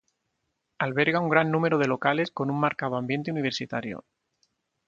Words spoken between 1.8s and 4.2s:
locales con un marcado ambiente universitario.